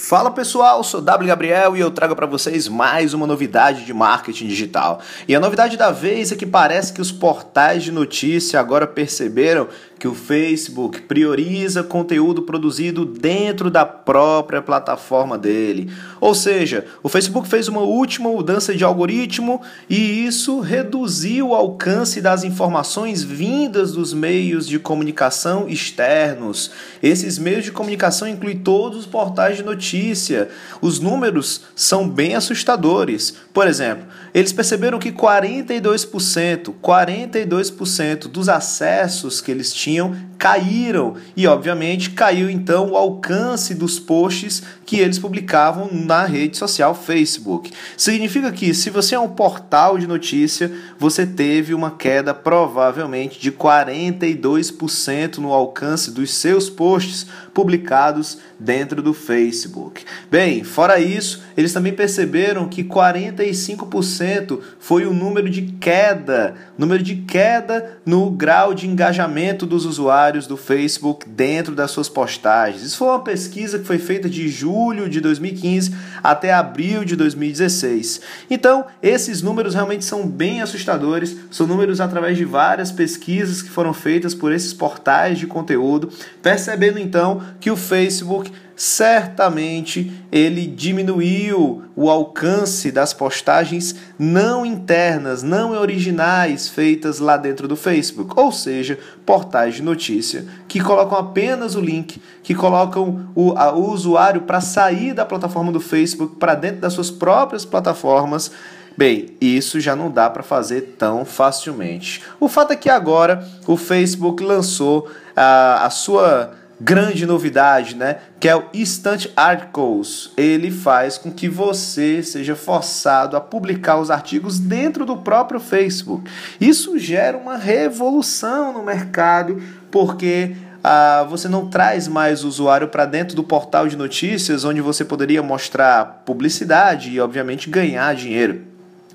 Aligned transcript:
Fala 0.00 0.30
pessoal, 0.30 0.84
sou 0.84 1.00
W 1.00 1.26
Gabriel 1.26 1.76
e 1.76 1.80
eu 1.80 1.90
trago 1.90 2.14
para 2.14 2.24
vocês 2.24 2.68
mais 2.68 3.12
uma 3.12 3.26
novidade 3.26 3.84
de 3.84 3.92
marketing 3.92 4.46
digital. 4.46 5.00
E 5.26 5.34
a 5.34 5.40
novidade 5.40 5.76
da 5.76 5.90
vez 5.90 6.30
é 6.30 6.36
que 6.36 6.46
parece 6.46 6.92
que 6.92 7.00
os 7.00 7.10
portais 7.10 7.82
de 7.82 7.90
notícia 7.90 8.60
agora 8.60 8.86
perceberam 8.86 9.66
que 9.98 10.06
o 10.06 10.14
Facebook 10.14 11.02
prioriza 11.02 11.82
conteúdo 11.82 12.42
produzido 12.42 13.04
dentro 13.04 13.68
da 13.68 13.84
própria 13.84 14.62
plataforma 14.62 15.36
dele. 15.36 15.90
Ou 16.20 16.32
seja, 16.32 16.86
o 17.02 17.08
Facebook 17.08 17.48
fez 17.48 17.66
uma 17.66 17.80
última 17.80 18.30
mudança 18.30 18.72
de 18.76 18.84
algoritmo 18.84 19.60
e 19.90 20.24
isso 20.24 20.60
reduziu 20.60 21.48
o 21.48 21.54
alcance 21.56 22.20
das 22.20 22.44
informações 22.44 23.24
vindas 23.24 23.90
dos 23.90 24.14
meios 24.14 24.68
de 24.68 24.78
comunicação 24.78 25.68
externos. 25.68 26.70
Esses 27.02 27.36
meios 27.36 27.64
de 27.64 27.72
comunicação 27.72 28.28
incluem 28.28 28.56
todos 28.56 29.00
os 29.00 29.06
portais 29.06 29.56
de 29.56 29.64
notícia 29.64 29.87
notícia, 29.88 30.48
os 30.82 31.00
números 31.00 31.62
são 31.74 32.08
bem 32.08 32.34
assustadores. 32.34 33.34
Por 33.52 33.66
exemplo, 33.66 34.06
eles 34.34 34.52
perceberam 34.52 34.98
que 34.98 35.10
42%, 35.10 36.74
42% 36.82 38.28
dos 38.28 38.48
acessos 38.48 39.40
que 39.40 39.50
eles 39.50 39.72
tinham 39.72 40.14
caíram 40.38 41.16
e, 41.36 41.46
obviamente, 41.48 42.10
caiu 42.10 42.48
então 42.48 42.92
o 42.92 42.96
alcance 42.96 43.74
dos 43.74 43.98
posts 43.98 44.62
que 44.86 45.00
eles 45.00 45.18
publicavam 45.18 45.90
na 45.92 46.24
rede 46.24 46.56
social 46.56 46.94
Facebook. 46.94 47.72
Significa 47.96 48.52
que, 48.52 48.72
se 48.72 48.88
você 48.88 49.16
é 49.16 49.18
um 49.18 49.28
portal 49.28 49.98
de 49.98 50.06
notícia, 50.06 50.72
você 50.96 51.26
teve 51.26 51.74
uma 51.74 51.90
queda 51.90 52.32
provavelmente 52.32 53.40
de 53.40 53.50
42% 53.50 55.38
no 55.38 55.52
alcance 55.52 56.12
dos 56.12 56.32
seus 56.32 56.70
posts 56.70 57.26
publicados 57.52 58.38
dentro 58.58 59.02
do 59.02 59.12
Facebook. 59.12 60.04
Bem, 60.30 60.62
fora 60.62 61.00
isso, 61.00 61.42
eles 61.56 61.72
também 61.72 61.92
perceberam 61.92 62.68
que 62.68 62.84
45% 62.84 64.60
foi 64.78 65.04
o 65.04 65.12
número 65.12 65.50
de 65.50 65.62
queda, 65.62 66.54
número 66.76 67.02
de 67.02 67.16
queda 67.16 67.98
no 68.06 68.30
grau 68.30 68.72
de 68.72 68.86
engajamento 68.86 69.66
dos 69.66 69.84
usuários 69.84 70.27
do 70.32 70.56
Facebook 70.56 71.28
dentro 71.28 71.74
das 71.74 71.90
suas 71.90 72.08
postagens. 72.08 72.82
Isso 72.82 72.98
foi 72.98 73.08
uma 73.08 73.20
pesquisa 73.22 73.78
que 73.78 73.86
foi 73.86 73.98
feita 73.98 74.28
de 74.28 74.48
julho 74.48 75.08
de 75.08 75.20
2015 75.20 75.94
até 76.22 76.52
abril 76.52 77.04
de 77.04 77.16
2016. 77.16 78.20
Então, 78.50 78.84
esses 79.02 79.40
números 79.42 79.74
realmente 79.74 80.04
são 80.04 80.26
bem 80.26 80.60
assustadores, 80.60 81.36
são 81.50 81.66
números 81.66 82.00
através 82.00 82.36
de 82.36 82.44
várias 82.44 82.92
pesquisas 82.92 83.62
que 83.62 83.70
foram 83.70 83.94
feitas 83.94 84.34
por 84.34 84.52
esses 84.52 84.72
portais 84.72 85.38
de 85.38 85.46
conteúdo, 85.46 86.10
percebendo 86.42 86.98
então 86.98 87.42
que 87.60 87.70
o 87.70 87.76
Facebook 87.76 88.52
certamente 88.78 90.12
ele 90.30 90.64
diminuiu 90.64 91.82
o 91.96 92.08
alcance 92.08 92.92
das 92.92 93.12
postagens 93.12 93.96
não 94.16 94.64
internas, 94.64 95.42
não 95.42 95.72
originais 95.72 96.68
feitas 96.68 97.18
lá 97.18 97.36
dentro 97.36 97.66
do 97.66 97.74
Facebook, 97.74 98.38
ou 98.38 98.52
seja, 98.52 98.96
portais 99.26 99.74
de 99.74 99.82
notícia 99.82 100.46
que 100.68 100.78
colocam 100.78 101.18
apenas 101.18 101.74
o 101.74 101.80
link, 101.80 102.22
que 102.40 102.54
colocam 102.54 103.28
o, 103.34 103.50
a, 103.58 103.72
o 103.72 103.90
usuário 103.90 104.42
para 104.42 104.60
sair 104.60 105.12
da 105.12 105.24
plataforma 105.24 105.72
do 105.72 105.80
Facebook 105.80 106.36
para 106.36 106.54
dentro 106.54 106.80
das 106.80 106.92
suas 106.92 107.10
próprias 107.10 107.64
plataformas. 107.64 108.52
Bem, 108.96 109.30
isso 109.40 109.80
já 109.80 109.96
não 109.96 110.08
dá 110.08 110.30
para 110.30 110.44
fazer 110.44 110.94
tão 110.96 111.24
facilmente. 111.24 112.22
O 112.38 112.48
fato 112.48 112.72
é 112.72 112.76
que 112.76 112.88
agora 112.88 113.44
o 113.66 113.76
Facebook 113.76 114.44
lançou 114.44 115.10
a, 115.34 115.84
a 115.84 115.90
sua 115.90 116.57
grande 116.80 117.26
novidade, 117.26 117.96
né? 117.96 118.18
Que 118.38 118.48
é 118.48 118.56
o 118.56 118.64
Instant 118.72 119.26
Articles. 119.36 120.30
Ele 120.36 120.70
faz 120.70 121.18
com 121.18 121.30
que 121.30 121.48
você 121.48 122.22
seja 122.22 122.54
forçado 122.54 123.36
a 123.36 123.40
publicar 123.40 123.98
os 123.98 124.10
artigos 124.10 124.58
dentro 124.58 125.04
do 125.04 125.16
próprio 125.16 125.58
Facebook. 125.58 126.30
Isso 126.60 126.98
gera 126.98 127.36
uma 127.36 127.56
revolução 127.56 128.72
no 128.72 128.82
mercado, 128.82 129.60
porque 129.90 130.54
ah, 130.82 131.26
você 131.28 131.48
não 131.48 131.68
traz 131.68 132.06
mais 132.06 132.44
o 132.44 132.48
usuário 132.48 132.88
para 132.88 133.04
dentro 133.06 133.34
do 133.34 133.42
portal 133.42 133.88
de 133.88 133.96
notícias, 133.96 134.64
onde 134.64 134.80
você 134.80 135.04
poderia 135.04 135.42
mostrar 135.42 136.22
publicidade 136.24 137.10
e, 137.10 137.20
obviamente, 137.20 137.68
ganhar 137.68 138.14
dinheiro. 138.14 138.62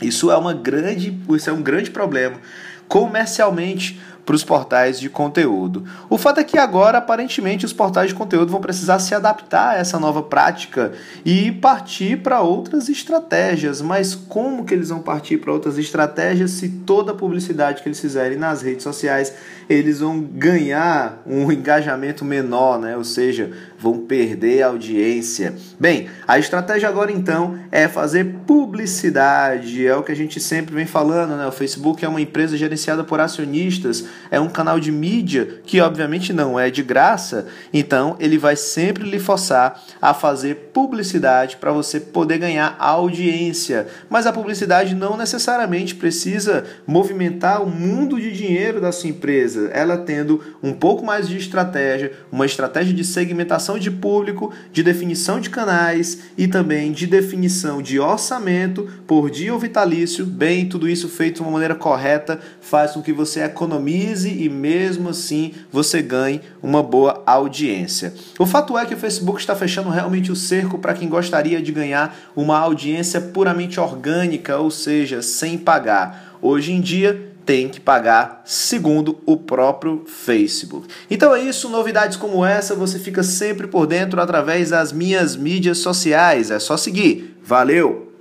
Isso 0.02 0.30
é 0.30 0.36
uma 0.36 0.54
grande, 0.54 1.18
isso 1.30 1.50
é 1.50 1.54
um 1.54 1.62
grande 1.62 1.92
problema 1.92 2.38
comercialmente 2.94 4.00
para 4.26 4.36
os 4.36 4.44
portais 4.44 5.00
de 5.00 5.10
conteúdo. 5.10 5.84
O 6.10 6.18
fato 6.18 6.40
é 6.40 6.44
que 6.44 6.58
agora, 6.58 6.98
aparentemente, 6.98 7.66
os 7.66 7.74
portais 7.74 8.10
de 8.10 8.16
conteúdo 8.16 8.52
vão 8.52 8.62
precisar 8.62 9.00
se 9.00 9.14
adaptar 9.14 9.76
a 9.76 9.78
essa 9.78 10.00
nova 10.00 10.24
prática 10.24 10.94
e 11.26 11.52
partir 11.52 12.22
para 12.22 12.42
outras 12.42 12.90
estratégias. 12.90 13.82
Mas 13.82 14.16
como 14.16 14.66
que 14.66 14.74
eles 14.74 14.90
vão 14.90 15.00
partir 15.00 15.38
para 15.38 15.52
outras 15.52 15.78
estratégias 15.78 16.52
se 16.52 16.70
toda 16.70 17.12
a 17.12 17.16
publicidade 17.16 17.82
que 17.82 17.90
eles 17.90 18.00
fizerem 18.00 18.38
nas 18.38 18.62
redes 18.62 18.84
sociais 18.84 19.34
eles 19.70 20.00
vão 20.00 20.20
ganhar 20.20 21.22
um 21.26 21.52
engajamento 21.52 22.26
menor, 22.26 22.80
né? 22.80 22.98
Ou 22.98 23.04
seja, 23.04 23.52
vão 23.80 24.00
perder 24.00 24.64
audiência. 24.64 25.56
Bem, 25.80 26.10
a 26.28 26.40
estratégia 26.40 26.90
agora 26.90 27.12
então 27.12 27.60
é 27.72 27.88
fazer 27.88 28.36
publicidade, 28.46 29.86
é 29.86 29.96
o 29.96 30.04
que 30.04 30.12
a 30.12 30.16
gente 30.16 30.40
sempre 30.40 30.74
vem 30.76 30.86
falando, 30.86 31.36
né? 31.36 31.48
O 31.48 31.52
Facebook 31.52 32.04
é 32.04 32.08
uma 32.08 32.22
empresa 32.22 32.58
gerenciada 32.58 33.04
por 33.04 33.20
acionistas, 33.20 34.06
é 34.30 34.40
um 34.40 34.50
canal 34.50 34.80
de 34.80 34.92
mídia 34.92 35.62
que 35.66 35.80
obviamente 35.82 36.34
não 36.34 36.60
é 36.60 36.70
de 36.70 36.84
graça, 36.84 37.48
então 37.74 38.16
ele 38.20 38.38
vai 38.38 38.56
sempre 38.56 39.10
lhe 39.10 39.20
forçar 39.20 39.82
a 40.02 40.14
fazer 40.14 40.72
publicidade 40.74 41.58
para 41.58 41.72
você 41.72 42.00
poder 42.00 42.38
ganhar 42.38 42.76
audiência. 42.80 43.88
Mas 44.10 44.26
a 44.26 44.34
publicidade 44.34 44.96
não 44.96 45.18
necessariamente 45.18 45.96
precisa 45.96 46.66
movimentar 46.86 47.62
o 47.64 47.70
mundo 47.70 48.20
de 48.20 48.32
dinheiro 48.32 48.82
da 48.82 48.92
sua 48.92 49.10
empresa. 49.10 49.70
Ela 49.74 49.98
tendo 49.98 50.42
um 50.62 50.74
pouco 50.74 51.06
mais 51.06 51.28
de 51.28 51.38
estratégia, 51.38 52.12
uma 52.32 52.46
estratégia 52.46 52.94
de 52.94 53.04
segmentação 53.04 53.78
de 53.78 53.92
público, 53.92 54.54
de 54.72 54.84
definição 54.84 55.40
de 55.40 55.50
canais 55.50 56.20
e 56.38 56.48
também 56.48 56.92
de 56.92 57.08
definição 57.08 57.82
de 57.82 58.00
orçamento 58.00 58.90
por 59.08 59.30
dia 59.30 59.54
ou 59.54 59.60
vitalício, 59.60 60.26
bem, 60.26 60.68
tudo 60.68 60.90
isso 60.90 61.08
feito 61.08 61.36
de 61.38 61.42
uma 61.42 61.52
maneira 61.52 61.76
correta 61.76 62.40
faz 62.62 62.92
com 62.92 63.02
que 63.02 63.14
você 63.14 63.44
economize 63.44 64.03
e 64.12 64.50
mesmo 64.50 65.10
assim 65.10 65.54
você 65.72 66.02
ganhe 66.02 66.42
uma 66.62 66.84
boa 66.84 67.24
audiência. 67.26 68.14
O 68.38 68.46
fato 68.46 68.78
é 68.78 68.86
que 68.86 68.94
o 68.94 68.98
Facebook 68.98 69.40
está 69.40 69.56
fechando 69.56 69.90
realmente 69.90 70.32
o 70.32 70.36
cerco 70.36 70.78
para 70.78 70.94
quem 70.94 71.08
gostaria 71.08 71.62
de 71.62 71.72
ganhar 71.72 72.16
uma 72.36 72.58
audiência 72.58 73.22
puramente 73.22 73.80
orgânica, 73.80 74.58
ou 74.58 74.70
seja, 74.70 75.22
sem 75.22 75.58
pagar. 75.58 76.38
Hoje 76.42 76.74
em 76.74 76.82
dia, 76.82 77.34
tem 77.46 77.68
que 77.68 77.80
pagar, 77.80 78.42
segundo 78.46 79.20
o 79.26 79.38
próprio 79.38 80.04
Facebook. 80.06 80.88
Então 81.10 81.36
é 81.36 81.42
isso, 81.42 81.70
novidades 81.70 82.18
como 82.18 82.46
essa 82.46 82.76
você 82.76 82.98
fica 82.98 83.24
sempre 83.24 83.68
por 83.68 83.86
dentro 83.86 84.22
através 84.22 84.70
das 84.70 84.92
minhas 84.92 85.36
mídias 85.36 85.80
sociais. 85.80 86.52
É 86.52 86.60
só 86.60 86.78
seguir. 86.78 87.38
Valeu! 87.44 88.13